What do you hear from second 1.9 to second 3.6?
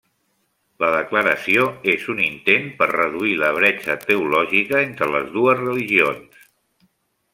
és un intent per reduir la